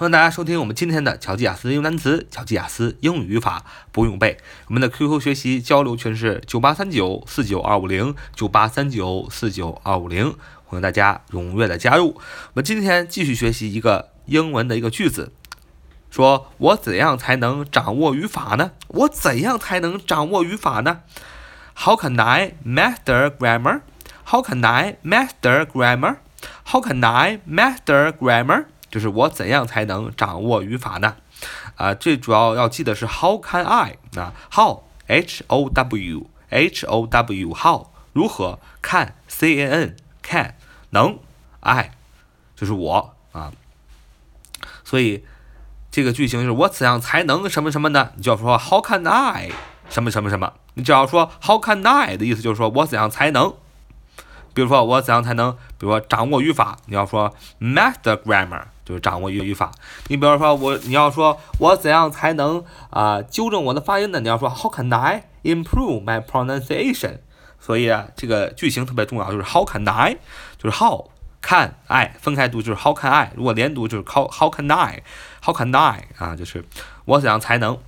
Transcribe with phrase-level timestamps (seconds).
[0.00, 4.38] 欢迎大家收听我们今天的乔吉雅思英语单词、乔吉雅思英语语法不用背。
[4.68, 10.34] 我们的 QQ 学习交流群是九八三九四九二五零九八三九四九二五零，
[10.64, 12.14] 欢迎大家踊跃的加入。
[12.14, 15.34] 我们今天继续学习一个英文的一个句子，
[16.10, 18.70] 说我怎样才能掌握语法呢？
[18.88, 21.00] 我怎样才能掌握语法呢
[21.76, 23.82] ？How can I master grammar?
[24.24, 26.16] How can I master grammar?
[26.64, 28.64] How can I master grammar?
[28.90, 31.16] 就是我怎样才能掌握语法呢？
[31.76, 33.96] 啊，最主要要记得是 How can I？
[34.16, 38.58] 啊，How H O W H O W How 如何
[39.28, 40.54] C A N can
[40.90, 41.18] 能
[41.60, 41.92] I
[42.56, 43.52] 就是我啊，
[44.84, 45.24] 所以
[45.90, 48.10] 这个句型就是我怎样才能什么什么呢？
[48.16, 49.50] 你就要说 How can I
[49.88, 50.52] 什么什么什么？
[50.74, 53.54] 你只要说 How can I 的意思就是说我怎样才能。
[54.54, 58.64] 比如说我怎样才能，比如说掌握语法，你要说 master grammar。
[58.82, 59.70] 就是掌握语语法。
[60.08, 64.18] 你比如说我，你要说我怎样才能啊纠正我的发音呢？
[64.18, 67.18] 你要说 How can I improve my pronunciation？
[67.60, 70.16] 所以啊，这个句型特别重要，就是 How can I？
[70.58, 71.08] 就是 How
[71.40, 73.30] can I 分开读就是 How can I？
[73.36, 76.08] 如果连读就是 How How can I？How can I？
[76.18, 76.64] 啊，就是
[77.04, 77.78] 我怎样才能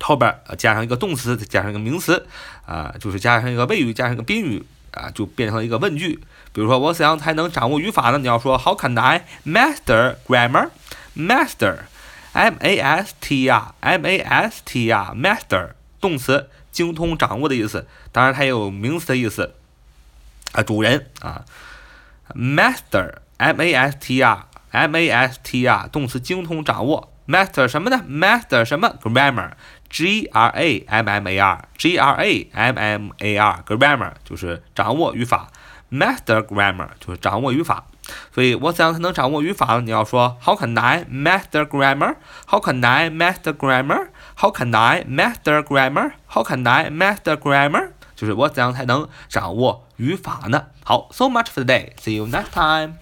[0.00, 2.24] 后边加上一个动词，再加上一个名词
[2.66, 4.64] 啊，就是加上一个谓语，加上一个宾语。
[4.92, 6.20] 啊，就变成了一个问句。
[6.52, 8.18] 比如说，我怎样才能掌握语法呢？
[8.18, 10.70] 你要说 How can I master grammar?
[11.16, 11.78] Master,
[12.32, 13.74] M-A-S-T-R,
[15.14, 17.86] master 动词，精通、掌握的意思。
[18.12, 19.54] 当然，它也有名词的意思
[20.52, 21.44] 啊，主人啊。
[22.34, 27.12] Master, M-A-S-T-R, M-A-S-T-R 动词，精通、掌握。
[27.26, 29.50] Master 什么呢？Master 什么？Grammar。
[29.89, 35.49] G R A M M A R，G R A M M A R，grammar 就是掌握语法，
[35.91, 37.85] master grammar 就是掌握语法。
[38.33, 39.81] 所以我怎样才能掌握语法呢？
[39.81, 46.89] 你要说 How can I master grammar？How can I master grammar？How can I master grammar？How can I
[46.89, 47.91] master grammar？
[48.15, 50.65] 就是我怎样才能掌握语法呢？
[50.83, 51.93] 好，so much for today.
[51.95, 52.95] See you next time.